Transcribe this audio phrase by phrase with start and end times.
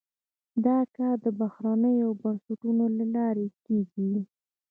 [0.65, 4.09] دا کار د بهیرونو او بنسټونو له لارې کیږي.